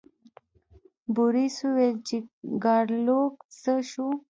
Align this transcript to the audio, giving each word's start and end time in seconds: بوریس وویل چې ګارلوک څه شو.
بوریس 1.13 1.55
وویل 1.63 1.97
چې 2.07 2.17
ګارلوک 2.63 3.33
څه 3.61 3.73
شو. 3.89 4.07